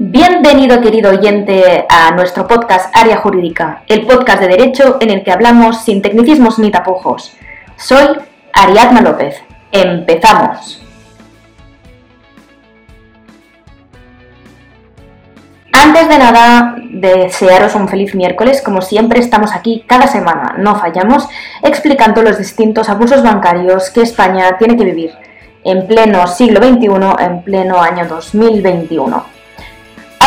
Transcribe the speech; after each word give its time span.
Bienvenido 0.00 0.80
querido 0.80 1.10
oyente 1.10 1.84
a 1.88 2.12
nuestro 2.12 2.46
podcast 2.46 2.96
Área 2.96 3.16
Jurídica, 3.16 3.82
el 3.88 4.06
podcast 4.06 4.40
de 4.40 4.46
derecho 4.46 4.96
en 5.00 5.10
el 5.10 5.24
que 5.24 5.32
hablamos 5.32 5.82
sin 5.82 6.02
tecnicismos 6.02 6.60
ni 6.60 6.70
tapujos. 6.70 7.36
Soy 7.74 8.06
Ariadna 8.52 9.00
López. 9.00 9.42
Empezamos. 9.72 10.80
Antes 15.72 16.08
de 16.08 16.18
nada, 16.18 16.76
desearos 16.90 17.74
un 17.74 17.88
feliz 17.88 18.14
miércoles. 18.14 18.62
Como 18.62 18.82
siempre, 18.82 19.18
estamos 19.18 19.52
aquí 19.52 19.84
cada 19.84 20.06
semana, 20.06 20.54
no 20.58 20.78
fallamos, 20.78 21.26
explicando 21.64 22.22
los 22.22 22.38
distintos 22.38 22.88
abusos 22.88 23.24
bancarios 23.24 23.90
que 23.90 24.02
España 24.02 24.58
tiene 24.58 24.76
que 24.76 24.84
vivir 24.84 25.10
en 25.64 25.88
pleno 25.88 26.24
siglo 26.28 26.60
XXI, 26.64 27.24
en 27.24 27.42
pleno 27.42 27.80
año 27.80 28.06
2021. 28.06 29.37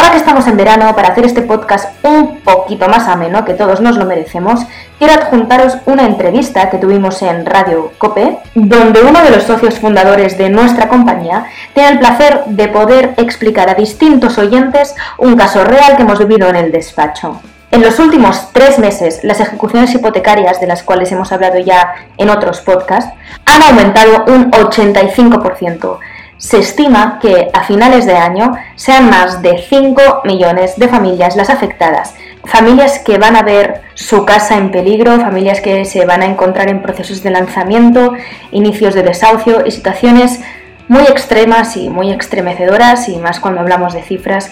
Ahora 0.02 0.14
que 0.14 0.18
estamos 0.18 0.48
en 0.48 0.58
verano, 0.58 0.96
para 0.96 1.10
hacer 1.10 1.26
este 1.26 1.44
podcast 1.44 1.94
un 2.04 2.40
poquito 2.40 2.90
más 2.90 3.08
ameno, 3.08 3.46
que 3.46 3.54
todos 3.54 3.82
nos 3.82 3.98
lo 3.98 4.06
merecemos, 4.06 4.62
quiero 4.98 5.14
adjuntaros 5.14 5.78
una 5.86 6.08
entrevista 6.08 6.72
que 6.72 6.80
tuvimos 6.80 7.22
en 7.22 7.46
Radio 7.46 7.94
Cope, 8.00 8.40
donde 8.56 9.04
uno 9.04 9.22
de 9.22 9.30
los 9.30 9.44
socios 9.44 9.78
fundadores 9.78 10.40
de 10.40 10.50
nuestra 10.50 10.90
compañía 10.90 11.46
tiene 11.76 11.90
el 11.90 12.00
placer 12.00 12.46
de 12.48 12.68
poder 12.70 13.14
explicar 13.18 13.70
a 13.70 13.76
distintos 13.76 14.40
oyentes 14.40 14.96
un 15.20 15.36
caso 15.36 15.64
real 15.66 15.96
que 15.96 16.02
hemos 16.02 16.18
vivido 16.18 16.50
en 16.50 16.56
el 16.56 16.72
despacho. 16.72 17.40
En 17.70 17.82
los 17.82 18.00
últimos 18.00 18.52
tres 18.54 18.80
meses, 18.80 19.24
las 19.24 19.40
ejecuciones 19.40 19.94
hipotecarias, 19.94 20.60
de 20.60 20.66
las 20.66 20.82
cuales 20.82 21.12
hemos 21.12 21.32
hablado 21.32 21.60
ya 21.60 21.94
en 22.18 22.32
otros 22.32 22.62
podcasts, 22.62 23.14
han 23.46 23.62
aumentado 23.62 24.26
un 24.26 24.50
85%, 24.50 26.00
se 26.42 26.58
estima 26.58 27.20
que 27.22 27.50
a 27.54 27.64
finales 27.66 28.08
de 28.08 28.18
año 28.18 28.54
sean 28.76 29.12
más 29.12 29.44
de 29.44 29.64
5 29.70 30.24
millones 30.26 30.76
de 30.76 30.88
familias 30.88 31.36
las 31.36 31.52
afectadas. 31.52 32.16
Familias 32.46 32.98
que 32.98 33.20
van 33.20 33.36
a 33.36 33.44
ver 33.44 33.82
su 33.94 34.26
casa 34.26 34.58
en 34.58 34.72
peligro, 34.72 35.20
familias 35.20 35.62
que 35.62 35.86
se 35.86 36.04
van 36.04 36.24
a 36.24 36.26
encontrar 36.26 36.68
en 36.70 36.82
procesos 36.82 37.22
de 37.22 37.30
lanzamiento, 37.30 38.14
inicios 38.52 38.96
de 38.96 39.04
desahucio 39.04 39.68
y 39.68 39.72
situaciones 39.72 40.42
muy 40.88 41.04
extremas 41.04 41.78
y 41.78 41.90
muy 41.90 42.12
estremecedoras, 42.12 43.08
y 43.08 43.18
más 43.18 43.40
cuando 43.40 43.62
hablamos 43.62 43.94
de 43.94 44.02
cifras 44.02 44.52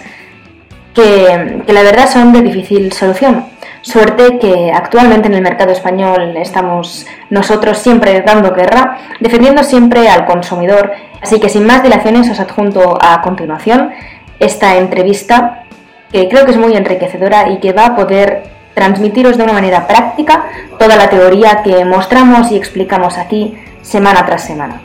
que, 1.01 1.73
la 1.73 1.83
verdad 1.83 2.09
son 2.09 2.33
de 2.33 2.41
difícil 2.41 2.91
solución. 2.93 3.45
Suerte 3.81 4.39
que 4.39 4.71
actualmente 4.73 5.27
en 5.27 5.35
el 5.35 5.41
mercado 5.41 5.71
español 5.71 6.35
estamos 6.37 7.05
nosotros 7.29 7.77
siempre 7.77 8.21
dando 8.21 8.53
guerra, 8.53 8.97
defendiendo 9.19 9.63
siempre 9.63 10.09
al 10.09 10.25
consumidor 10.25 10.91
Así 11.21 11.39
que 11.39 11.49
sin 11.49 11.65
más 11.65 11.83
dilaciones 11.83 12.29
os 12.29 12.39
adjunto 12.39 12.97
a 13.01 13.21
continuación 13.21 13.91
esta 14.39 14.77
entrevista 14.77 15.63
que 16.11 16.29
creo 16.29 16.45
que 16.45 16.51
es 16.51 16.57
muy 16.57 16.75
enriquecedora 16.75 17.49
y 17.49 17.59
que 17.59 17.73
va 17.73 17.87
a 17.87 17.95
poder 17.95 18.43
transmitiros 18.73 19.37
de 19.37 19.43
una 19.43 19.53
manera 19.53 19.87
práctica 19.87 20.45
toda 20.79 20.95
la 20.95 21.09
teoría 21.09 21.61
que 21.63 21.83
mostramos 21.83 22.51
y 22.51 22.55
explicamos 22.55 23.17
aquí 23.17 23.57
semana 23.81 24.25
tras 24.25 24.45
semana. 24.45 24.81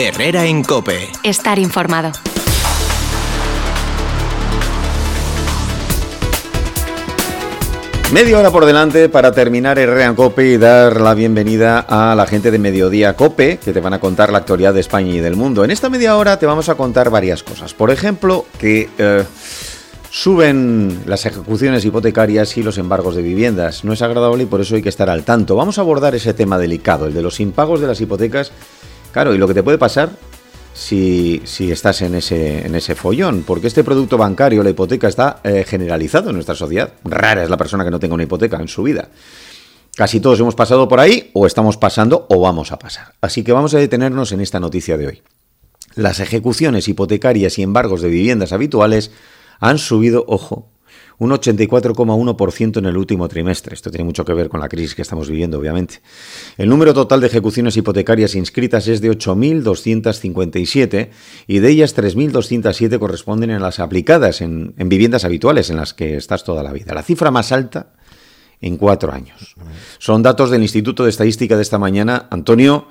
Herrera 0.00 0.46
en 0.46 0.62
Cope. 0.62 1.10
Estar 1.22 1.58
informado. 1.58 2.12
Media 8.10 8.38
hora 8.38 8.50
por 8.50 8.64
delante 8.64 9.10
para 9.10 9.30
terminar 9.32 9.78
el 9.78 10.14
Cope 10.14 10.46
y 10.46 10.56
dar 10.56 11.02
la 11.02 11.12
bienvenida 11.12 11.80
a 11.80 12.14
la 12.14 12.26
gente 12.26 12.50
de 12.50 12.58
Mediodía 12.58 13.14
Cope, 13.14 13.58
que 13.58 13.74
te 13.74 13.80
van 13.80 13.92
a 13.92 14.00
contar 14.00 14.32
la 14.32 14.38
actualidad 14.38 14.72
de 14.72 14.80
España 14.80 15.12
y 15.12 15.20
del 15.20 15.36
mundo. 15.36 15.64
En 15.64 15.70
esta 15.70 15.90
media 15.90 16.16
hora 16.16 16.38
te 16.38 16.46
vamos 16.46 16.70
a 16.70 16.76
contar 16.76 17.10
varias 17.10 17.42
cosas. 17.42 17.74
Por 17.74 17.90
ejemplo, 17.90 18.46
que 18.58 18.88
eh, 18.96 19.24
suben 20.10 21.02
las 21.04 21.26
ejecuciones 21.26 21.84
hipotecarias 21.84 22.56
y 22.56 22.62
los 22.62 22.78
embargos 22.78 23.16
de 23.16 23.22
viviendas. 23.22 23.84
No 23.84 23.92
es 23.92 24.00
agradable 24.00 24.44
y 24.44 24.46
por 24.46 24.62
eso 24.62 24.76
hay 24.76 24.82
que 24.82 24.88
estar 24.88 25.10
al 25.10 25.24
tanto. 25.24 25.56
Vamos 25.56 25.76
a 25.76 25.82
abordar 25.82 26.14
ese 26.14 26.32
tema 26.32 26.58
delicado, 26.58 27.06
el 27.06 27.12
de 27.12 27.20
los 27.20 27.38
impagos 27.38 27.82
de 27.82 27.86
las 27.86 28.00
hipotecas. 28.00 28.50
Claro, 29.12 29.34
y 29.34 29.38
lo 29.38 29.48
que 29.48 29.54
te 29.54 29.62
puede 29.62 29.78
pasar 29.78 30.10
si, 30.72 31.42
si 31.44 31.70
estás 31.70 32.02
en 32.02 32.14
ese, 32.14 32.66
en 32.66 32.74
ese 32.74 32.94
follón, 32.94 33.42
porque 33.46 33.66
este 33.66 33.84
producto 33.84 34.16
bancario, 34.16 34.62
la 34.62 34.70
hipoteca, 34.70 35.08
está 35.08 35.40
eh, 35.42 35.64
generalizado 35.66 36.30
en 36.30 36.36
nuestra 36.36 36.54
sociedad. 36.54 36.92
Rara 37.04 37.42
es 37.42 37.50
la 37.50 37.56
persona 37.56 37.84
que 37.84 37.90
no 37.90 37.98
tenga 37.98 38.14
una 38.14 38.22
hipoteca 38.22 38.56
en 38.58 38.68
su 38.68 38.82
vida. 38.82 39.08
Casi 39.96 40.20
todos 40.20 40.38
hemos 40.40 40.54
pasado 40.54 40.88
por 40.88 41.00
ahí, 41.00 41.30
o 41.34 41.46
estamos 41.46 41.76
pasando, 41.76 42.26
o 42.30 42.40
vamos 42.40 42.72
a 42.72 42.78
pasar. 42.78 43.14
Así 43.20 43.42
que 43.42 43.52
vamos 43.52 43.74
a 43.74 43.78
detenernos 43.78 44.32
en 44.32 44.40
esta 44.40 44.60
noticia 44.60 44.96
de 44.96 45.06
hoy. 45.08 45.22
Las 45.94 46.20
ejecuciones 46.20 46.86
hipotecarias 46.88 47.58
y 47.58 47.62
embargos 47.62 48.00
de 48.00 48.08
viviendas 48.08 48.52
habituales 48.52 49.10
han 49.58 49.78
subido, 49.78 50.24
ojo, 50.28 50.68
un 51.20 51.30
84,1% 51.30 52.78
en 52.78 52.86
el 52.86 52.96
último 52.96 53.28
trimestre. 53.28 53.74
Esto 53.74 53.90
tiene 53.90 54.04
mucho 54.04 54.24
que 54.24 54.32
ver 54.32 54.48
con 54.48 54.58
la 54.58 54.68
crisis 54.68 54.94
que 54.94 55.02
estamos 55.02 55.28
viviendo, 55.28 55.58
obviamente. 55.58 56.00
El 56.56 56.70
número 56.70 56.94
total 56.94 57.20
de 57.20 57.26
ejecuciones 57.28 57.76
hipotecarias 57.76 58.34
inscritas 58.34 58.88
es 58.88 59.02
de 59.02 59.10
8.257 59.10 61.10
y 61.46 61.58
de 61.58 61.68
ellas 61.68 61.94
3.207 61.94 62.98
corresponden 62.98 63.50
a 63.50 63.60
las 63.60 63.80
aplicadas 63.80 64.40
en, 64.40 64.72
en 64.78 64.88
viviendas 64.88 65.26
habituales 65.26 65.68
en 65.68 65.76
las 65.76 65.92
que 65.92 66.16
estás 66.16 66.42
toda 66.42 66.62
la 66.62 66.72
vida. 66.72 66.94
La 66.94 67.02
cifra 67.02 67.30
más 67.30 67.52
alta 67.52 67.92
en 68.62 68.78
cuatro 68.78 69.12
años. 69.12 69.56
Son 69.98 70.22
datos 70.22 70.50
del 70.50 70.62
Instituto 70.62 71.04
de 71.04 71.10
Estadística 71.10 71.54
de 71.54 71.62
esta 71.62 71.78
mañana. 71.78 72.28
Antonio, 72.30 72.88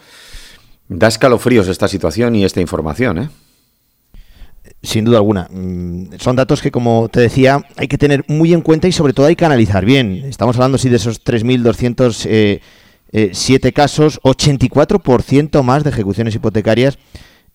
da 0.88 1.07
escalofríos 1.07 1.67
esta 1.67 1.88
situación 1.88 2.35
y 2.35 2.46
esta 2.46 2.61
información, 2.61 3.17
¿eh? 3.17 3.29
Sin 4.81 5.03
duda 5.03 5.17
alguna. 5.17 5.47
Mm, 5.51 6.13
son 6.19 6.35
datos 6.35 6.62
que, 6.62 6.72
como 6.72 7.09
te 7.09 7.19
decía, 7.19 7.66
hay 7.75 7.88
que 7.88 7.97
tener 7.97 8.23
muy 8.28 8.53
en 8.53 8.62
cuenta 8.62 8.88
y 8.88 8.91
sobre 8.94 9.13
todo 9.13 9.25
hay 9.25 9.35
que 9.35 9.45
analizar 9.45 9.84
bien. 9.85 10.23
Estamos 10.25 10.56
hablando, 10.56 10.78
sí, 10.78 10.88
de 10.88 10.95
esos 10.95 11.23
3.207 11.23 12.28
eh, 12.29 12.62
eh, 13.12 13.72
casos, 13.73 14.22
84% 14.22 15.63
más 15.63 15.84
de 15.84 15.90
ejecuciones 15.90 16.34
hipotecarias 16.35 16.97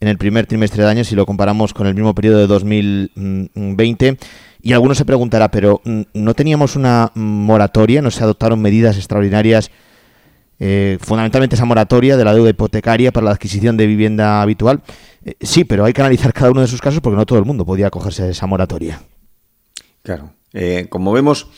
en 0.01 0.09
el 0.09 0.19
primer 0.19 0.47
trimestre 0.47 0.83
de 0.83 0.91
año 0.91 1.05
si 1.05 1.15
lo 1.15 1.25
comparamos 1.25 1.73
con 1.73 1.87
el 1.87 1.95
mismo 1.95 2.15
periodo 2.15 2.39
de 2.39 2.47
2020. 2.47 4.19
Y 4.61 4.73
alguno 4.73 4.95
se 4.95 5.07
preguntará, 5.07 5.51
pero 5.51 5.81
mm, 5.85 6.03
¿no 6.13 6.35
teníamos 6.35 6.77
una 6.77 7.11
moratoria? 7.15 8.03
¿No 8.03 8.11
se 8.11 8.23
adoptaron 8.23 8.61
medidas 8.61 8.97
extraordinarias? 8.97 9.71
Eh, 10.61 10.99
fundamentalmente 11.01 11.57
esa 11.57 11.65
moratoria 11.65 12.17
de 12.17 12.25
la 12.25 12.33
deuda 12.33 12.51
hipotecaria 12.51 13.13
para 13.13 13.25
la 13.27 13.33
adquisición 13.33 13.77
de 13.77 13.87
vivienda 13.87 14.41
habitual. 14.41 14.83
Eh, 15.25 15.35
sí, 15.41 15.65
pero 15.65 15.85
hay 15.85 15.93
que 15.93 16.01
analizar 16.01 16.33
cada 16.33 16.51
uno 16.51 16.61
de 16.61 16.69
sus 16.69 16.81
casos 16.81 17.01
porque 17.01 17.17
no 17.17 17.27
todo 17.27 17.39
el 17.39 17.45
mundo 17.45 17.67
podía 17.67 17.89
acogerse 17.89 18.23
a 18.23 18.29
esa 18.29 18.47
moratoria. 18.47 19.03
Claro. 20.03 20.33
Eh, 20.53 20.87
como 20.89 21.13
vemos, 21.13 21.49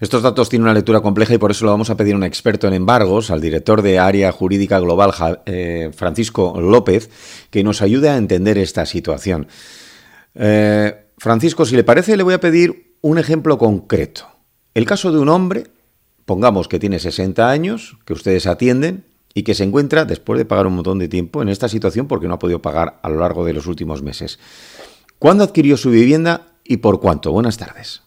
estos 0.00 0.22
datos 0.22 0.48
tienen 0.48 0.64
una 0.64 0.74
lectura 0.74 1.00
compleja 1.00 1.34
y 1.34 1.38
por 1.38 1.52
eso 1.52 1.64
lo 1.64 1.70
vamos 1.70 1.90
a 1.90 1.96
pedir 1.96 2.14
a 2.14 2.16
un 2.16 2.24
experto 2.24 2.66
en 2.66 2.74
embargos, 2.74 3.30
al 3.30 3.40
director 3.40 3.82
de 3.82 4.00
Área 4.00 4.32
Jurídica 4.32 4.80
Global, 4.80 5.12
Francisco 5.94 6.60
López, 6.60 7.10
que 7.50 7.62
nos 7.62 7.80
ayude 7.82 8.08
a 8.08 8.16
entender 8.16 8.58
esta 8.58 8.86
situación. 8.86 9.46
Francisco, 10.32 11.64
si 11.64 11.76
le 11.76 11.84
parece, 11.84 12.16
le 12.16 12.24
voy 12.24 12.34
a 12.34 12.40
pedir 12.40 12.96
un 13.02 13.18
ejemplo 13.18 13.56
concreto. 13.56 14.26
El 14.74 14.84
caso 14.84 15.12
de 15.12 15.18
un 15.18 15.28
hombre 15.28 15.64
pongamos 16.30 16.68
que 16.68 16.78
tiene 16.78 17.00
60 17.00 17.50
años, 17.50 17.96
que 18.06 18.12
ustedes 18.12 18.46
atienden 18.46 19.02
y 19.34 19.42
que 19.42 19.54
se 19.54 19.64
encuentra, 19.64 20.04
después 20.04 20.38
de 20.38 20.44
pagar 20.44 20.68
un 20.68 20.76
montón 20.76 21.00
de 21.00 21.08
tiempo, 21.08 21.42
en 21.42 21.48
esta 21.48 21.66
situación 21.66 22.06
porque 22.06 22.28
no 22.28 22.34
ha 22.34 22.38
podido 22.38 22.62
pagar 22.62 23.00
a 23.02 23.08
lo 23.08 23.18
largo 23.18 23.44
de 23.44 23.52
los 23.52 23.66
últimos 23.66 24.04
meses. 24.04 24.38
¿Cuándo 25.18 25.42
adquirió 25.42 25.76
su 25.76 25.90
vivienda 25.90 26.52
y 26.64 26.76
por 26.76 27.00
cuánto? 27.00 27.32
Buenas 27.32 27.58
tardes. 27.58 28.04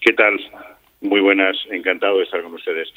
¿Qué 0.00 0.12
tal? 0.12 0.38
Muy 1.00 1.20
buenas, 1.20 1.56
encantado 1.72 2.18
de 2.18 2.22
estar 2.22 2.40
con 2.40 2.54
ustedes. 2.54 2.88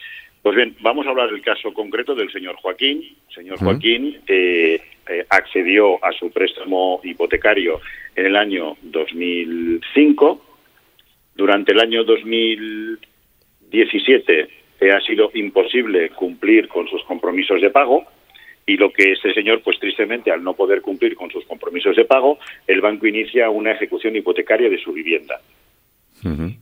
Pues 0.43 0.55
bien, 0.55 0.77
vamos 0.81 1.07
a 1.07 1.09
hablar 1.09 1.31
del 1.31 1.41
caso 1.41 1.73
concreto 1.73 2.13
del 2.13 2.31
señor 2.31 2.55
Joaquín. 2.57 3.17
El 3.27 3.35
señor 3.35 3.57
Joaquín 3.57 4.19
eh, 4.27 4.79
eh, 5.07 5.25
accedió 5.31 5.95
a 6.05 6.11
su 6.11 6.29
préstamo 6.29 7.01
hipotecario 7.03 7.81
en 8.15 8.27
el 8.27 8.35
año 8.35 8.77
2005. 8.83 10.45
Durante 11.33 11.71
el 11.71 11.79
año 11.79 12.03
2017 12.03 14.58
ha 14.91 15.01
sido 15.01 15.31
imposible 15.33 16.09
cumplir 16.11 16.67
con 16.67 16.87
sus 16.87 17.03
compromisos 17.03 17.61
de 17.61 17.69
pago 17.69 18.05
y 18.65 18.77
lo 18.77 18.91
que 18.93 19.11
este 19.11 19.33
señor, 19.33 19.61
pues 19.63 19.79
tristemente, 19.79 20.31
al 20.31 20.43
no 20.43 20.53
poder 20.53 20.81
cumplir 20.81 21.15
con 21.15 21.31
sus 21.31 21.43
compromisos 21.45 21.95
de 21.95 22.05
pago, 22.05 22.37
el 22.67 22.81
banco 22.81 23.07
inicia 23.07 23.49
una 23.49 23.71
ejecución 23.71 24.15
hipotecaria 24.15 24.69
de 24.69 24.77
su 24.77 24.93
vivienda. 24.93 25.39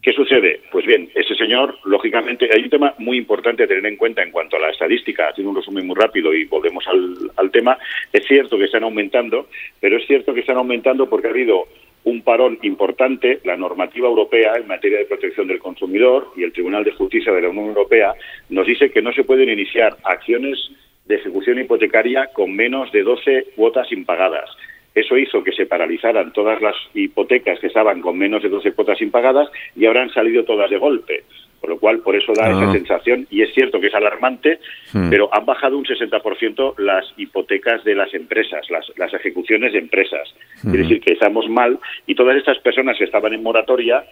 ¿Qué 0.04 0.14
sucede? 0.14 0.62
Pues 0.72 0.86
bien, 0.86 1.10
ese 1.16 1.34
señor, 1.36 1.80
lógicamente, 1.84 2.48
hay 2.54 2.64
un 2.64 2.70
tema 2.70 2.94
muy 3.00 3.18
importante 3.18 3.64
a 3.64 3.68
tener 3.68 3.86
en 3.88 3.98
cuenta 3.98 4.22
en 4.22 4.32
cuanto 4.32 4.56
a 4.56 4.60
la 4.60 4.70
estadística, 4.70 5.30
haciendo 5.30 5.50
un 5.50 5.58
resumen 5.58 5.88
muy 5.88 5.96
rápido 5.96 6.34
y 6.34 6.46
volvemos 6.46 6.88
al, 6.88 7.32
al 7.36 7.52
tema. 7.52 7.78
Es 8.14 8.26
cierto 8.28 8.58
que 8.58 8.66
están 8.66 8.84
aumentando, 8.84 9.50
pero 9.82 9.98
es 9.98 10.06
cierto 10.06 10.34
que 10.34 10.42
están 10.42 10.58
aumentando 10.58 11.10
porque 11.10 11.28
ha 11.28 11.32
habido 11.32 11.68
un 12.08 12.22
parón 12.22 12.58
importante, 12.62 13.42
la 13.44 13.58
normativa 13.58 14.08
europea 14.08 14.56
en 14.56 14.66
materia 14.66 15.00
de 15.00 15.06
protección 15.06 15.46
del 15.46 15.60
consumidor 15.60 16.32
y 16.38 16.44
el 16.44 16.54
Tribunal 16.54 16.86
de 16.86 16.94
Justicia 16.94 17.34
de 17.34 17.42
la 17.42 17.50
Unión 17.50 17.66
Europea 17.66 18.14
nos 18.48 18.66
dice 18.66 18.92
que 18.92 19.02
no 19.02 19.12
se 19.12 19.26
pueden 19.26 19.50
iniciar 19.50 19.98
acciones 20.06 20.58
de 21.06 21.16
ejecución 21.16 21.60
hipotecaria 21.60 22.30
con 22.34 22.56
menos 22.56 22.94
de 22.94 23.04
12 23.04 23.48
cuotas 23.58 23.92
impagadas. 23.92 24.50
Eso 24.96 25.18
hizo 25.18 25.44
que 25.44 25.52
se 25.52 25.66
paralizaran 25.66 26.32
todas 26.32 26.62
las 26.62 26.76
hipotecas 26.94 27.60
que 27.60 27.68
estaban 27.68 28.00
con 28.00 28.18
menos 28.18 28.42
de 28.42 28.48
12 28.48 28.72
cuotas 28.72 29.02
impagadas 29.02 29.50
y 29.76 29.86
han 29.86 30.10
salido 30.12 30.46
todas 30.46 30.70
de 30.70 30.78
golpe. 30.78 31.26
Con 31.68 31.74
lo 31.74 31.80
cual, 31.82 32.00
por 32.00 32.16
eso 32.16 32.32
da 32.32 32.50
esa 32.50 32.70
Ah. 32.70 32.72
sensación, 32.72 33.28
y 33.30 33.42
es 33.42 33.54
cierto 33.54 33.82
que 33.82 33.88
es 33.88 33.94
alarmante, 33.94 34.60
Hmm. 34.94 35.10
pero 35.10 35.28
han 35.34 35.46
bajado 35.46 35.78
un 35.78 35.84
60% 35.86 36.76
las 36.78 37.04
hipotecas 37.18 37.84
de 37.84 37.94
las 37.94 38.14
empresas, 38.14 38.70
las, 38.70 38.86
las 38.96 39.14
ejecuciones 39.14 39.74
de 39.74 39.80
empresas. 39.80 40.34
Quiere 40.62 40.84
decir 40.84 41.02
que 41.02 41.12
estamos 41.12 41.50
mal 41.50 41.78
y 42.06 42.16
todas 42.16 42.38
estas 42.38 42.58
personas 42.60 42.98
que 42.98 43.04
estaban 43.04 43.34
en 43.34 43.44
moratoria 43.44 44.06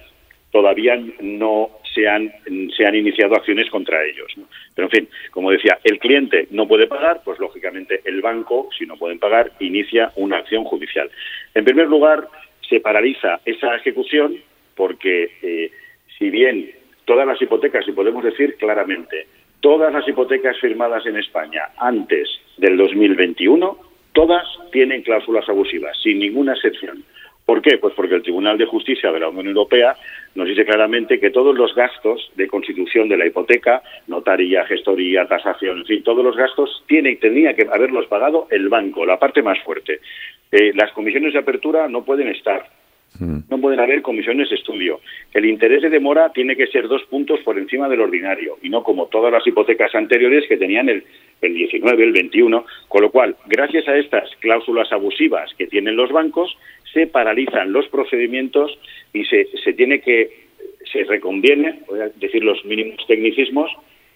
todavía 0.51 1.01
no 1.21 1.69
se 1.93 2.09
han, 2.09 2.29
se 2.75 2.85
han 2.85 2.95
iniciado 2.95 3.35
acciones 3.35 3.69
contra 3.69 4.03
ellos. 4.03 4.27
¿no? 4.35 4.43
Pero, 4.75 4.87
en 4.87 4.91
fin, 4.91 5.09
como 5.31 5.49
decía, 5.49 5.79
el 5.85 5.97
cliente 5.99 6.47
no 6.51 6.67
puede 6.67 6.87
pagar, 6.87 7.21
pues 7.23 7.39
lógicamente 7.39 8.01
el 8.03 8.19
banco, 8.21 8.67
si 8.77 8.85
no 8.85 8.97
pueden 8.97 9.17
pagar, 9.17 9.53
inicia 9.61 10.11
una 10.17 10.39
acción 10.39 10.65
judicial. 10.65 11.09
En 11.53 11.63
primer 11.63 11.87
lugar, 11.87 12.27
se 12.69 12.81
paraliza 12.81 13.39
esa 13.45 13.73
ejecución 13.77 14.35
porque, 14.75 15.31
eh, 15.41 15.71
si 16.17 16.29
bien 16.29 16.71
todas 17.05 17.27
las 17.27 17.41
hipotecas, 17.41 17.87
y 17.87 17.91
podemos 17.91 18.23
decir 18.23 18.55
claramente, 18.55 19.27
todas 19.59 19.93
las 19.93 20.07
hipotecas 20.07 20.57
firmadas 20.59 21.05
en 21.05 21.17
España 21.17 21.69
antes 21.77 22.29
del 22.57 22.77
2021, 22.77 23.77
todas 24.13 24.45
tienen 24.71 25.01
cláusulas 25.01 25.47
abusivas, 25.49 25.97
sin 26.01 26.19
ninguna 26.19 26.53
excepción. 26.53 27.03
¿Por 27.45 27.61
qué? 27.61 27.77
Pues 27.77 27.93
porque 27.93 28.15
el 28.15 28.23
Tribunal 28.23 28.57
de 28.57 28.65
Justicia 28.65 29.11
de 29.11 29.19
la 29.19 29.29
Unión 29.29 29.47
Europea 29.47 29.95
nos 30.33 30.47
dice 30.47 30.65
claramente 30.65 31.19
que 31.19 31.29
todos 31.29 31.55
los 31.55 31.75
gastos 31.75 32.31
de 32.35 32.47
constitución 32.47 33.07
de 33.07 33.17
la 33.17 33.27
hipoteca, 33.27 33.83
notaría, 34.07 34.65
gestoría, 34.65 35.27
tasación, 35.27 35.79
en 35.79 35.85
fin, 35.85 36.03
todos 36.03 36.23
los 36.23 36.35
gastos 36.35 36.83
tiene, 36.87 37.15
tenía 37.17 37.53
que 37.53 37.67
haberlos 37.71 38.07
pagado 38.07 38.47
el 38.49 38.67
banco, 38.67 39.05
la 39.05 39.19
parte 39.19 39.43
más 39.43 39.59
fuerte. 39.59 39.99
Eh, 40.51 40.73
las 40.73 40.91
comisiones 40.93 41.33
de 41.33 41.39
apertura 41.39 41.87
no 41.87 42.03
pueden 42.03 42.29
estar, 42.29 42.65
no 43.19 43.57
pueden 43.61 43.79
haber 43.79 44.01
comisiones 44.01 44.49
de 44.49 44.55
estudio. 44.55 44.99
El 45.33 45.45
interés 45.45 45.81
de 45.81 45.89
demora 45.89 46.31
tiene 46.33 46.55
que 46.55 46.67
ser 46.67 46.87
dos 46.87 47.03
puntos 47.03 47.39
por 47.41 47.57
encima 47.57 47.87
del 47.89 48.01
ordinario 48.01 48.57
y 48.61 48.69
no 48.69 48.83
como 48.83 49.07
todas 49.07 49.31
las 49.31 49.45
hipotecas 49.47 49.93
anteriores 49.95 50.45
que 50.47 50.57
tenían 50.57 50.89
el, 50.89 51.03
el 51.41 51.53
19, 51.53 52.03
el 52.03 52.11
21. 52.11 52.65
Con 52.87 53.01
lo 53.01 53.11
cual, 53.11 53.35
gracias 53.45 53.87
a 53.87 53.95
estas 53.97 54.29
cláusulas 54.39 54.91
abusivas 54.91 55.53
que 55.57 55.67
tienen 55.67 55.95
los 55.95 56.11
bancos, 56.11 56.57
se 56.93 57.07
paralizan 57.07 57.71
los 57.71 57.87
procedimientos 57.89 58.77
y 59.13 59.25
se, 59.25 59.47
se 59.63 59.73
tiene 59.73 59.99
que, 60.01 60.45
se 60.91 61.03
reconviene, 61.03 61.79
voy 61.87 61.99
a 62.01 62.09
decir 62.09 62.43
los 62.43 62.63
mínimos 62.65 63.05
tecnicismos, 63.07 63.71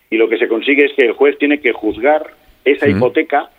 y 0.09 0.17
lo 0.17 0.27
que 0.27 0.37
se 0.37 0.47
consigue 0.47 0.85
es 0.85 0.93
que 0.93 1.05
el 1.05 1.11
juez 1.13 1.37
tiene 1.37 1.59
que 1.59 1.71
juzgar 1.73 2.27
esa 2.65 2.85
Sí. 2.85 2.91
hipoteca 2.93 3.49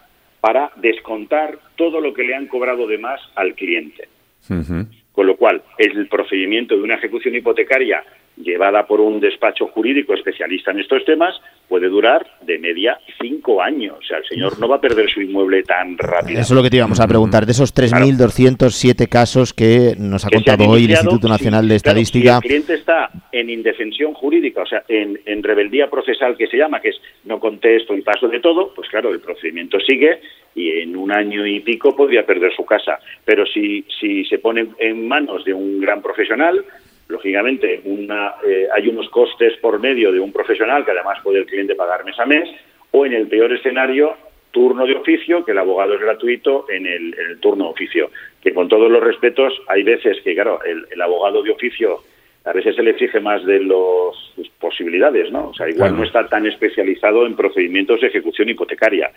para 0.40 0.72
descontar 0.76 1.58
todo 1.76 2.00
lo 2.00 2.12
que 2.14 2.25
le 2.25 2.34
han 2.34 2.46
cobrado 2.46 2.87
de 2.87 2.98
más 2.98 3.20
al 3.37 3.54
cliente. 3.54 4.08
Ujú. 4.48 4.87
Con 5.20 5.26
lo 5.26 5.37
cual, 5.37 5.61
el 5.76 6.08
procedimiento 6.08 6.75
de 6.75 6.82
una 6.82 6.94
ejecución 6.94 7.34
hipotecaria 7.34 8.02
llevada 8.42 8.87
por 8.87 9.00
un 9.00 9.20
despacho 9.20 9.66
jurídico 9.69 10.14
especialista 10.14 10.70
en 10.70 10.81
estos 10.81 11.04
temas 11.04 11.40
puede 11.69 11.88
durar 11.88 12.26
de 12.42 12.58
media 12.58 12.98
cinco 13.20 13.62
años. 13.62 13.96
O 13.98 14.02
sea, 14.02 14.19
el 14.19 14.25
señor 14.25 14.58
no 14.58 14.69
va 14.69 14.76
a 14.76 14.81
perder 14.81 15.08
su 15.08 15.20
inmueble 15.20 15.62
tan 15.62 15.96
rápido. 15.96 16.40
Eso 16.40 16.54
es 16.54 16.56
lo 16.56 16.62
que 16.62 16.70
te 16.70 16.76
íbamos 16.78 17.00
a 17.00 17.06
preguntar. 17.06 17.46
De 17.46 17.52
esos 17.52 17.75
3.207 17.75 19.08
casos 19.08 19.54
que 19.54 19.94
nos 19.98 20.25
ha 20.25 20.28
que 20.28 20.37
contado 20.37 20.69
hoy 20.69 20.84
el 20.84 20.90
Instituto 20.90 21.28
Nacional 21.28 21.64
sí, 21.64 21.69
de 21.69 21.81
claro, 21.81 22.00
Estadística, 22.00 22.31
si 22.31 22.37
el 22.37 22.42
cliente 22.42 22.75
está 22.75 23.10
en 23.32 23.50
indefensión 23.50 24.14
jurídica, 24.14 24.62
o 24.62 24.66
sea, 24.66 24.82
en, 24.88 25.20
en 25.25 25.42
rebeldía 25.42 25.88
procesal 25.88 26.37
que 26.37 26.46
se 26.46 26.56
llama, 26.56 26.81
que 26.81 26.90
es 26.90 27.00
no 27.25 27.38
contesto 27.38 27.94
y 27.94 28.02
paso 28.02 28.28
de 28.28 28.40
todo, 28.40 28.72
pues 28.75 28.88
claro, 28.88 29.12
el 29.12 29.20
procedimiento 29.20 29.78
sigue 29.81 30.20
y 30.54 30.81
en 30.81 30.96
un 30.96 31.12
año 31.12 31.46
y 31.46 31.60
pico 31.60 31.94
podría 31.94 32.26
perder 32.26 32.54
su 32.54 32.64
casa. 32.64 32.98
Pero 33.25 33.46
si, 33.46 33.84
si 34.00 34.25
se 34.25 34.38
pone 34.38 34.66
en 34.78 35.06
manos 35.06 35.44
de 35.44 35.54
un 35.54 35.81
gran 35.81 36.02
profesional, 36.02 36.64
lógicamente 37.10 37.80
una, 37.84 38.34
eh, 38.46 38.68
hay 38.74 38.88
unos 38.88 39.08
costes 39.10 39.56
por 39.58 39.78
medio 39.80 40.12
de 40.12 40.20
un 40.20 40.32
profesional 40.32 40.84
que 40.84 40.92
además 40.92 41.18
puede 41.22 41.40
el 41.40 41.46
cliente 41.46 41.74
pagar 41.74 42.04
mes 42.04 42.18
a 42.18 42.26
mes, 42.26 42.48
o 42.92 43.04
en 43.06 43.12
el 43.12 43.28
peor 43.28 43.52
escenario, 43.52 44.16
turno 44.50 44.84
de 44.86 44.94
oficio, 44.96 45.44
que 45.44 45.52
el 45.52 45.58
abogado 45.58 45.94
es 45.94 46.00
gratuito 46.00 46.66
en 46.70 46.86
el, 46.86 47.14
en 47.18 47.26
el 47.30 47.38
turno 47.40 47.64
de 47.66 47.70
oficio. 47.70 48.10
Que 48.42 48.52
con 48.52 48.68
todos 48.68 48.90
los 48.90 49.02
respetos, 49.02 49.52
hay 49.68 49.82
veces 49.84 50.20
que, 50.22 50.34
claro, 50.34 50.60
el, 50.64 50.86
el 50.90 51.00
abogado 51.00 51.42
de 51.42 51.50
oficio 51.50 52.00
a 52.44 52.52
veces 52.52 52.74
se 52.74 52.82
le 52.82 52.92
exige 52.92 53.20
más 53.20 53.44
de 53.44 53.60
las 53.60 54.50
posibilidades, 54.58 55.30
¿no? 55.30 55.50
O 55.50 55.54
sea, 55.54 55.68
igual 55.68 55.90
Claro. 55.90 55.96
no 55.98 56.04
está 56.04 56.26
tan 56.26 56.46
especializado 56.46 57.26
en 57.26 57.36
procedimientos 57.36 58.00
de 58.00 58.06
ejecución 58.08 58.48
hipotecaria, 58.48 59.10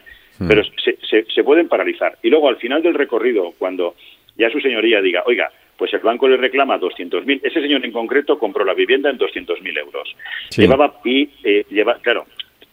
pero 0.48 0.62
se, 0.64 0.98
se, 1.10 1.24
se 1.26 1.44
pueden 1.44 1.68
paralizar. 1.70 2.18
Y 2.22 2.30
luego, 2.30 2.50
al 2.50 2.58
final 2.58 2.84
del 2.84 2.94
recorrido, 2.96 3.54
cuando 3.58 3.96
ya 4.38 4.50
su 4.50 4.60
señoría 4.60 5.02
diga, 5.02 5.24
oiga, 5.26 5.50
pues 5.78 5.94
el 5.94 6.00
banco 6.00 6.28
le 6.28 6.38
reclama 6.38 6.80
200.000, 6.80 7.42
ese 7.44 7.62
señor 7.62 7.84
en 7.84 7.92
concreto 7.92 8.38
compró 8.38 8.64
la 8.64 8.74
vivienda 8.74 9.10
en 9.10 9.18
200.000 9.18 9.80
euros. 9.80 10.16
Sí. 10.50 10.62
Llevaba, 10.62 11.00
y 11.04 11.30
eh, 11.44 11.66
lleva, 11.70 11.98
claro, 12.00 12.26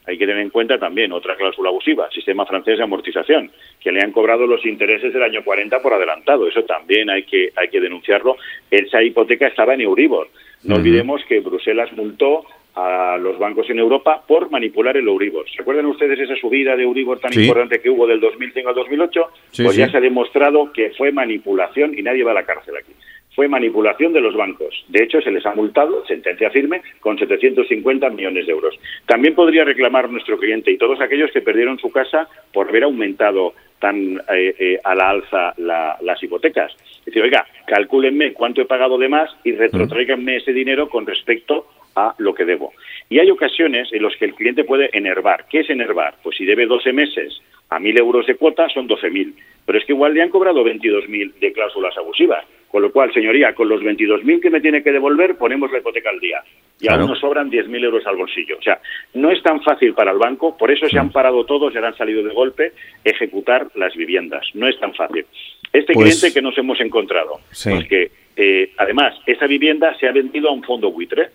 hay 0.07 0.19
que 0.19 0.27
tener 0.27 0.43
en 0.43 0.51
cuenta 0.51 0.79
también 0.79 1.13
otra 1.13 1.37
cláusula 1.37 1.69
abusiva, 1.69 2.11
sistema 2.11 2.45
francés 2.45 2.79
de 2.79 2.85
amortización, 2.85 3.51
que 3.79 3.93
le 3.93 4.01
han 4.03 4.13
cobrado 4.13 4.47
los 4.47 4.65
intereses 4.67 5.13
del 5.13 5.23
año 5.23 5.45
40 5.45 5.81
por 5.81 5.95
adelantado. 5.95 6.49
Eso 6.49 6.65
también 6.65 7.11
hay 7.11 7.23
que, 7.23 7.51
hay 7.55 7.69
que 7.69 7.81
denunciarlo. 7.81 8.37
Esa 8.71 9.03
hipoteca 9.03 9.47
estaba 9.47 9.75
en 9.75 9.83
Euribor. 9.83 10.29
No 10.65 10.77
olvidemos 10.77 11.25
que 11.27 11.41
Bruselas 11.41 11.93
multó 11.93 12.45
a 12.75 13.17
los 13.21 13.39
bancos 13.39 13.69
en 13.71 13.79
Europa 13.79 14.23
por 14.27 14.51
manipular 14.51 14.97
el 14.97 15.07
Euribor. 15.09 15.49
¿Se 15.51 15.63
acuerdan 15.63 15.87
ustedes 15.87 16.19
esa 16.21 16.37
subida 16.37 16.77
de 16.77 16.83
Euribor 16.85 17.19
tan 17.21 17.33
Sí. 17.33 17.43
importante 17.43 17.81
que 17.81 17.91
hubo 17.91 18.07
del 18.07 18.21
2005 18.21 18.69
al 18.69 18.75
2008? 18.75 19.23
Sí, 19.51 19.63
pues 19.65 19.75
sí. 19.75 19.81
ya 19.81 19.91
se 19.91 19.97
ha 19.97 20.01
demostrado 20.01 20.73
que 20.73 20.91
fue 20.91 21.13
manipulación 21.13 21.99
y 21.99 22.03
nadie 22.03 22.23
va 22.25 22.31
a 22.33 22.35
la 22.35 22.45
cárcel 22.45 22.75
aquí. 22.77 22.93
Fue 23.35 23.47
manipulación 23.49 24.13
de 24.13 24.21
los 24.21 24.35
bancos. 24.35 24.85
De 24.89 25.05
hecho, 25.05 25.21
se 25.21 25.31
les 25.31 25.47
ha 25.47 25.55
multado, 25.55 26.05
sentencia 26.07 26.51
firme, 26.51 26.83
con 26.99 27.17
750 27.17 28.11
millones 28.11 28.47
de 28.47 28.53
euros. 28.53 28.79
También 29.07 29.35
podría 29.35 29.65
reclamar 29.65 30.11
nuestro 30.11 30.37
cliente 30.37 30.71
y 30.73 30.77
todos 30.79 31.01
aquellos 31.01 31.31
que 31.31 31.41
perdieron 31.41 31.79
su 31.79 31.91
casa 31.93 32.29
por 32.53 32.69
haber 32.69 32.83
aumentado 32.85 33.55
tan 33.79 34.21
eh, 34.35 34.55
eh, 34.59 34.79
a 34.85 34.95
la 34.95 35.11
alza 35.11 35.55
la- 35.59 35.97
las 36.03 36.23
hipotecas. 36.23 36.75
Es 36.99 37.05
decir, 37.07 37.23
oiga, 37.23 37.47
calcúlenme 37.67 38.33
cuánto 38.35 38.61
he 38.61 38.67
pagado 38.67 38.99
de 38.99 39.09
más 39.09 39.31
y 39.45 39.53
retrotráiganme 39.53 40.37
ese 40.37 40.53
dinero 40.53 40.89
con 40.91 41.07
respecto 41.07 41.67
a 41.97 42.15
lo 42.19 42.35
que 42.35 42.45
debo. 42.45 42.73
Y 43.09 43.19
hay 43.19 43.31
ocasiones 43.31 43.93
en 43.93 44.03
las 44.03 44.15
que 44.17 44.25
el 44.27 44.35
cliente 44.35 44.65
puede 44.65 44.91
enervar. 44.97 45.47
¿Qué 45.51 45.61
es 45.61 45.71
enervar? 45.71 46.15
Pues 46.23 46.37
si 46.37 46.45
debe 46.45 46.67
12 46.67 46.93
meses 46.93 47.41
a 47.71 47.79
1.000 47.79 47.99
euros 47.99 48.27
de 48.27 48.37
cuota, 48.37 48.69
son 48.69 48.89
12.000. 48.89 49.35
Pero 49.67 49.79
es 49.79 49.85
que 49.85 49.93
igual 49.93 50.15
le 50.15 50.23
han 50.23 50.29
cobrado 50.31 50.65
22.000 50.65 51.35
de 51.41 51.53
cláusulas 51.53 51.97
abusivas. 51.97 52.45
Con 52.69 52.83
lo 52.83 52.93
cual, 52.93 53.13
señoría, 53.13 53.53
con 53.55 53.69
los 53.69 53.83
22.000 53.83 54.41
que 54.41 54.51
me 54.51 54.61
tiene 54.61 54.83
que 54.83 54.93
devolver, 54.93 55.37
ponemos 55.37 55.73
la 55.73 55.79
hipoteca 55.79 56.11
al 56.11 56.21
día. 56.21 56.41
Y 56.81 56.87
Claro. 56.87 57.03
aún 57.03 57.11
nos 57.11 57.19
sobran 57.21 57.51
10.000 57.51 57.85
euros 57.85 58.07
al 58.07 58.17
bolsillo. 58.17 58.57
O 58.59 58.63
sea, 58.63 58.81
no 59.15 59.31
es 59.33 59.43
tan 59.43 59.61
fácil 59.63 59.93
para 59.93 60.13
el 60.13 60.19
banco, 60.19 60.57
por 60.57 60.71
eso 60.71 60.89
se 60.89 60.99
han 60.99 61.11
parado 61.11 61.45
todos 61.45 61.75
y 61.75 61.79
han 61.79 61.97
salido 61.97 62.23
de 62.23 62.33
golpe 62.33 62.73
ejecutar 63.05 63.67
las 63.75 63.95
viviendas. 63.97 64.47
No 64.55 64.69
es 64.69 64.79
tan 64.79 64.95
fácil. 64.95 65.27
Este 65.73 65.93
Pues- 65.93 66.17
cliente 66.21 66.33
que 66.35 66.43
nos 66.43 66.57
hemos 66.59 66.81
encontrado, 66.81 67.41
Sí. 67.51 67.71
pues 67.71 67.89
que 67.89 68.11
eh, 68.37 68.73
además 68.79 69.15
esa 69.27 69.47
vivienda 69.47 69.95
se 69.99 70.07
ha 70.09 70.13
vendido 70.13 70.49
a 70.49 70.53
un 70.53 70.63
fondo 70.63 70.91
buitre, 70.91 71.29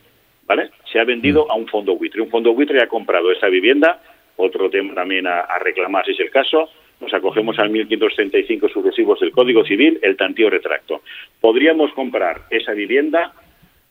¿vale? 0.45 0.69
Se 0.91 0.99
ha 0.99 1.03
vendido 1.03 1.49
a 1.51 1.55
un 1.55 1.67
fondo 1.67 1.95
buitre. 1.95 2.21
Un 2.21 2.29
fondo 2.29 2.53
buitre 2.53 2.81
ha 2.81 2.87
comprado 2.87 3.31
esa 3.31 3.47
vivienda, 3.47 4.01
otro 4.37 4.69
tema 4.69 4.93
también 4.93 5.27
a, 5.27 5.39
a 5.41 5.59
reclamar 5.59 6.05
si 6.05 6.11
es 6.11 6.19
el 6.19 6.29
caso. 6.29 6.69
Nos 7.01 7.13
acogemos 7.13 7.59
al 7.59 7.69
1535 7.71 8.69
sucesivos 8.69 9.19
del 9.19 9.31
Código 9.31 9.65
Civil, 9.65 9.99
el 10.01 10.15
tantío 10.15 10.49
retracto. 10.49 11.01
Podríamos 11.41 11.91
comprar 11.93 12.43
esa 12.49 12.71
vivienda 12.71 13.33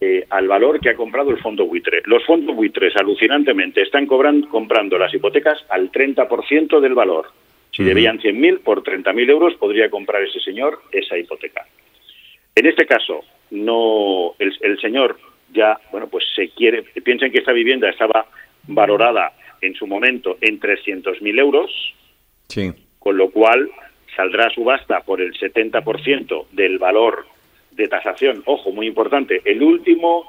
eh, 0.01 0.25
al 0.31 0.49
valor 0.49 0.81
que 0.81 0.89
ha 0.91 0.95
comprado 0.97 1.31
el 1.31 1.39
fondo 1.39 1.67
buitre. 1.67 2.01
Los 2.07 2.25
fondos 2.25 2.57
buitres, 2.57 2.97
alucinantemente, 2.97 3.83
están 3.83 4.07
cobran- 4.07 4.49
comprando 4.49 4.99
las 4.99 5.13
hipotecas 5.15 5.65
al 5.69 5.93
30% 5.93 6.81
del 6.81 6.95
valor. 6.95 7.27
Si 7.73 7.83
Ujú. 7.83 7.89
debían 7.91 8.19
100.000, 8.21 8.61
por 8.61 8.83
30.000 8.83 9.31
euros 9.31 9.55
podría 9.57 9.91
comprar 9.91 10.23
ese 10.23 10.41
señor 10.41 10.81
esa 10.91 11.19
hipoteca. 11.19 11.67
En 12.55 12.67
este 12.67 12.87
caso, 12.87 13.21
no 13.51 14.35
el, 14.39 14.57
el 14.63 14.79
señor 14.81 15.19
ya, 15.53 15.79
bueno, 15.93 16.09
pues 16.09 16.25
se 16.35 16.49
quiere, 16.51 16.83
piensen 16.83 17.31
que 17.33 17.39
esta 17.39 17.53
vivienda 17.53 17.89
estaba 17.91 18.27
valorada 18.67 19.33
en 19.61 19.75
su 19.75 19.87
momento 19.87 20.37
en 20.41 20.59
300.000 20.61 21.39
euros, 21.39 21.71
Sí. 22.49 22.73
con 22.99 23.17
lo 23.17 23.31
cual 23.31 23.71
saldrá 24.17 24.47
a 24.47 24.51
subasta 24.51 25.01
por 25.01 25.21
el 25.21 25.33
70% 25.35 26.47
del 26.53 26.79
valor 26.79 27.27
de 27.73 27.89
tasación. 27.89 28.43
Ojo, 28.47 28.71
muy 28.73 28.87
importante, 28.87 29.43
el 29.45 29.63
último 29.63 30.25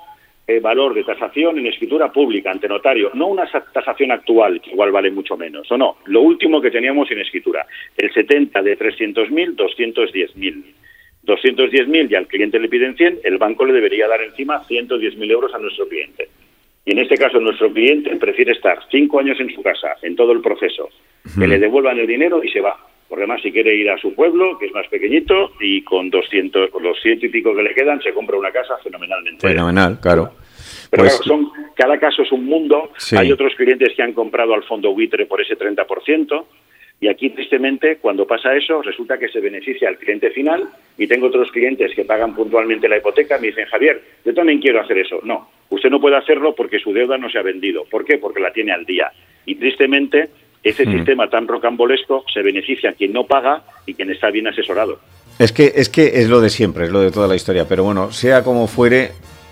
eh, 0.48 0.60
valor 0.60 0.94
de 0.94 1.04
tasación 1.04 1.58
en 1.58 1.68
escritura 1.68 2.12
pública 2.12 2.52
ante 2.52 2.68
notario, 2.68 3.12
no 3.16 3.28
una 3.28 3.50
sa- 3.50 3.66
tasación 3.72 4.12
actual, 4.12 4.62
que 4.62 4.72
igual 4.72 4.92
vale 4.92 5.10
mucho 5.12 5.36
menos, 5.36 5.72
o 5.72 5.78
no, 5.78 5.98
lo 6.06 6.22
último 6.22 6.62
que 6.62 6.70
teníamos 6.72 7.10
en 7.12 7.20
escritura, 7.20 7.66
el 7.98 8.14
70 8.14 8.62
de 8.62 8.78
300.000, 8.78 9.56
210.000. 9.56 10.64
210.000 11.25 12.12
y 12.12 12.15
al 12.15 12.27
cliente 12.27 12.60
le 12.60 12.70
piden 12.70 12.96
100, 12.96 13.20
el 13.24 13.38
banco 13.38 13.65
le 13.65 13.74
debería 13.74 14.08
dar 14.08 14.22
encima 14.22 14.63
110.000 14.67 15.32
euros 15.32 15.53
a 15.53 15.58
nuestro 15.58 15.88
cliente. 15.88 16.29
Y 16.86 16.91
en 16.91 17.00
este 17.00 17.17
caso 17.17 17.39
nuestro 17.39 17.72
cliente 17.74 18.15
prefiere 18.17 18.51
estar 18.51 18.79
cinco 18.91 19.20
años 19.20 19.39
en 19.39 19.53
su 19.53 19.63
casa, 19.63 19.96
en 20.03 20.15
todo 20.15 20.32
el 20.32 20.41
proceso, 20.41 20.89
que 21.38 21.48
le 21.48 21.58
devuelvan 21.58 21.98
el 21.98 22.05
dinero 22.05 22.44
y 22.44 22.50
se 22.50 22.62
va. 22.62 22.77
Porque 23.08 23.24
además, 23.24 23.41
si 23.44 23.51
quiere 23.51 23.75
ir 23.75 23.89
a 23.89 23.98
su 24.00 24.15
pueblo, 24.15 24.58
que 24.58 24.65
es 24.65 24.74
más 24.74 24.88
pequeñito, 24.88 25.51
y 25.60 25.84
con 25.84 26.10
200, 26.10 26.72
con 26.72 26.82
los 26.82 27.00
ciento 27.01 27.27
y 27.27 27.29
pico 27.29 27.55
que 27.55 27.62
le 27.62 27.74
quedan, 27.74 28.01
se 28.01 28.12
compra 28.13 28.38
una 28.38 28.51
casa 28.51 28.77
fenomenalmente. 28.84 29.48
Fenomenal, 29.48 30.00
claro. 30.00 30.32
Pero 30.89 31.03
Pues- 31.03 31.22
claro, 31.22 31.24
son, 31.24 31.51
cada 31.75 32.00
caso 32.00 32.24
es 32.24 32.32
un 32.32 32.46
mundo. 32.46 32.91
Sí. 32.98 33.15
Hay 33.15 33.32
otros 33.32 33.53
clientes 33.55 33.94
que 33.96 34.01
han 34.01 34.13
comprado 34.13 34.55
al 34.55 34.63
fondo 34.63 34.91
buitre 34.91 35.27
por 35.27 35.39
ese 35.39 35.55
30%. 35.55 36.48
Y 37.02 37.08
aquí, 37.10 37.30
tristemente, 37.30 37.98
cuando 37.98 38.25
pasa 38.25 38.56
eso, 38.56 38.82
resulta 38.82 39.18
que 39.18 39.28
se 39.28 39.40
beneficia 39.42 39.90
al 39.90 39.98
cliente 39.98 40.32
final. 40.32 40.64
Y 40.98 41.08
tengo 41.08 41.28
otros 41.28 41.52
clientes 41.52 41.92
que 41.94 42.06
pagan 42.06 42.34
puntualmente 42.34 42.88
la 42.88 42.98
hipoteca. 42.98 43.38
Me 43.38 43.48
dicen, 43.48 43.66
Javier, 43.66 44.02
yo 44.24 44.34
también 44.34 44.60
quiero 44.62 44.80
hacer 44.82 44.98
eso. 45.00 45.20
No, 45.24 45.50
usted 45.70 45.90
no 45.90 46.00
puede 46.00 46.16
hacerlo 46.16 46.56
porque 46.56 46.80
su 46.80 46.94
deuda 46.94 47.18
no 47.18 47.30
se 47.30 47.38
ha 47.38 47.42
vendido. 47.42 47.84
¿Por 47.86 48.06
qué? 48.06 48.18
Porque 48.18 48.40
la 48.40 48.54
tiene 48.54 48.72
al 48.72 48.86
día. 48.86 49.12
Y 49.46 49.56
tristemente, 49.56 50.30
ese 50.64 50.86
Mm. 50.86 50.94
sistema 50.94 51.30
tan 51.30 51.48
rocambolesco 51.48 52.24
se 52.34 52.42
beneficia 52.42 52.92
a 52.92 52.94
quien 52.94 53.12
no 53.14 53.25
paga 53.25 53.64
y 53.86 53.94
quien 53.94 54.10
está 54.10 54.32
bien 54.32 54.48
asesorado. 54.48 55.00
Es 55.38 55.52
que, 55.52 55.74
es 55.75 55.90
que 55.90 56.06
es 56.22 56.30
lo 56.30 56.40
de 56.40 56.50
siempre, 56.50 56.86
es 56.86 56.92
lo 56.92 57.02
de 57.02 57.12
toda 57.12 57.28
la 57.28 57.36
historia. 57.36 57.68
Pero 57.68 57.84
bueno, 57.84 58.12
sea 58.12 58.42
como 58.44 58.68
fuere, 58.68 59.10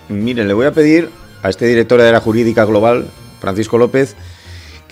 miren, 0.08 0.48
le 0.48 0.54
voy 0.54 0.66
a 0.66 0.72
pedir 0.72 1.10
a 1.44 1.50
este 1.50 1.66
director 1.68 2.02
de 2.02 2.10
la 2.12 2.22
Jurídica 2.22 2.64
Global, 2.64 3.06
Francisco 3.42 3.78
López, 3.78 4.16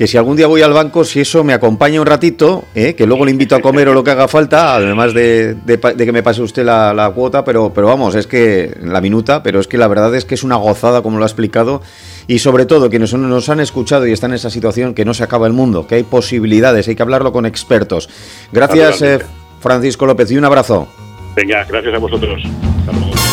que 0.02 0.08
si 0.08 0.18
algún 0.18 0.36
día 0.36 0.48
voy 0.48 0.64
al 0.64 0.74
banco, 0.74 1.06
si 1.06 1.20
eso 1.20 1.44
me 1.44 1.54
acompaña 1.54 2.02
un 2.02 2.08
ratito, 2.08 2.66
¿eh? 2.74 2.96
que 2.96 3.06
luego 3.06 3.24
le 3.24 3.30
invito 3.30 3.56
a 3.56 3.60
comer 3.60 3.88
o 3.88 3.94
lo 3.94 4.04
que 4.04 4.10
haga 4.10 4.28
falta, 4.28 4.74
además 4.74 5.14
de, 5.14 5.54
de 5.54 5.78
que 5.80 6.12
me 6.12 6.24
pase 6.24 6.42
usted 6.42 6.66
la, 6.66 6.92
la 6.92 7.12
cuota, 7.12 7.44
pero, 7.46 7.72
pero 7.72 7.86
vamos, 7.86 8.16
es 8.16 8.26
que 8.26 8.76
la 8.82 9.00
minuta, 9.00 9.44
pero 9.44 9.60
es 9.60 9.68
que 9.68 9.78
la 9.78 9.88
verdad 9.88 10.16
es 10.16 10.26
que 10.26 10.34
es 10.34 10.44
una 10.44 10.56
gozada 10.56 11.04
como 11.04 11.20
lo 11.20 11.24
ha 11.24 11.28
explicado 11.28 11.84
y 12.26 12.40
sobre 12.40 12.66
todo 12.66 12.90
quienes 12.90 13.14
nos 13.14 13.50
han 13.50 13.60
escuchado 13.60 14.08
y 14.08 14.12
están 14.12 14.32
en 14.32 14.38
esa 14.38 14.50
situación 14.50 14.96
que 14.96 15.06
no 15.06 15.14
se 15.14 15.24
acaba 15.24 15.46
el 15.46 15.54
mundo, 15.54 15.86
que 15.86 15.94
hay 15.94 16.04
posibilidades, 16.04 16.88
hay 16.88 16.96
que 16.96 17.04
hablarlo 17.04 17.32
con 17.32 17.46
expertos. 17.46 18.10
Gracias, 18.52 19.04
eh. 19.04 19.20
Francisco 19.60 20.08
López, 20.08 20.32
y 20.32 20.38
un 20.40 20.46
abrazo. 20.46 20.88
Venga, 21.36 21.64
gracias 21.66 21.94
a 21.94 22.00
vosotros. 22.00 22.42
Hasta 22.80 22.92
luego. 22.92 23.31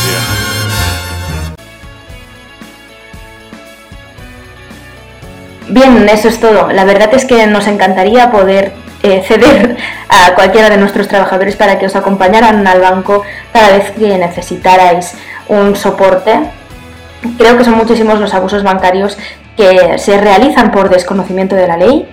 Bien, 5.69 6.09
eso 6.09 6.29
es 6.29 6.41
todo. 6.41 6.71
La 6.73 6.85
verdad 6.85 7.11
es 7.13 7.25
que 7.25 7.47
nos 7.47 7.67
encantaría 7.67 8.31
poder 8.31 8.73
eh, 9.03 9.23
ceder 9.27 9.77
a 10.09 10.35
cualquiera 10.35 10.71
de 10.71 10.77
nuestros 10.79 11.09
trabajadores 11.09 11.57
para 11.57 11.79
que 11.79 11.87
os 11.87 11.97
acompañaran 11.97 12.67
al 12.67 12.81
banco 12.81 13.23
cada 13.53 13.77
vez 13.77 13.91
que 13.93 14.17
necesitarais 14.19 15.15
un 15.49 15.77
soporte. 15.77 16.39
Creo 17.37 17.59
que 17.59 17.65
son 17.65 17.75
muchísimos 17.75 18.21
los 18.21 18.33
abusos 18.33 18.63
bancarios 18.63 19.19
que 19.57 19.99
se 19.99 20.19
realizan 20.19 20.71
por 20.71 20.89
desconocimiento 20.89 21.57
de 21.57 21.67
la 21.67 21.77
ley, 21.77 22.09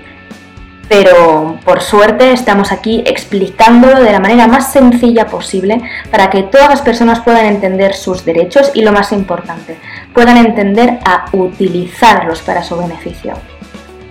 pero 1.03 1.57
por 1.65 1.81
suerte 1.81 2.31
estamos 2.31 2.71
aquí 2.71 3.03
explicándolo 3.05 3.99
de 3.99 4.13
la 4.13 4.21
manera 4.21 4.47
más 4.47 4.71
sencilla 4.71 5.27
posible 5.27 5.81
para 6.09 6.29
que 6.29 6.43
todas 6.43 6.69
las 6.69 6.81
personas 6.81 7.19
puedan 7.19 7.45
entender 7.45 7.93
sus 7.95 8.23
derechos 8.23 8.71
y 8.73 8.81
lo 8.81 8.93
más 8.93 9.11
importante, 9.11 9.77
puedan 10.13 10.37
entender 10.37 10.99
a 11.03 11.25
utilizarlos 11.33 12.41
para 12.41 12.63
su 12.63 12.77
beneficio. 12.77 13.33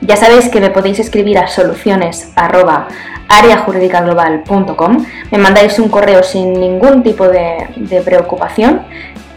Ya 0.02 0.16
sabéis 0.16 0.50
que 0.50 0.60
me 0.60 0.68
podéis 0.68 0.98
escribir 0.98 1.38
a 1.38 1.48
soluciones 1.48 2.32
arroba 2.36 2.88
areajurídicaglobal.com, 3.28 5.06
me 5.30 5.38
mandáis 5.38 5.78
un 5.78 5.88
correo 5.88 6.22
sin 6.22 6.52
ningún 6.52 7.02
tipo 7.02 7.26
de, 7.28 7.66
de 7.76 8.02
preocupación, 8.02 8.82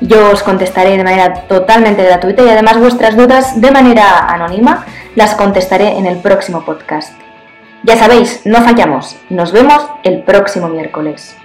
yo 0.02 0.32
os 0.32 0.44
contestaré 0.44 0.98
de 0.98 1.04
manera 1.06 1.34
totalmente 1.48 2.04
gratuita 2.04 2.44
y 2.44 2.50
además 2.50 2.78
vuestras 2.78 3.16
dudas 3.16 3.62
de 3.62 3.72
manera 3.72 4.28
anónima 4.28 4.86
las 5.16 5.34
contestaré 5.36 5.98
en 5.98 6.06
el 6.06 6.18
próximo 6.18 6.66
podcast. 6.66 7.27
Ya 7.84 7.96
sabéis, 7.96 8.42
no 8.46 8.62
fallamos, 8.64 9.16
nos 9.30 9.52
vemos 9.52 9.86
el 10.04 10.24
próximo 10.24 10.68
miércoles. 10.68 11.38